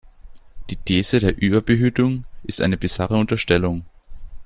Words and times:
Die 0.71 0.77
These 0.77 1.19
der 1.19 1.39
Überbehütung 1.39 2.25
ist 2.41 2.59
eine 2.61 2.75
bizarre 2.75 3.15
Unterstellung. 3.17 3.85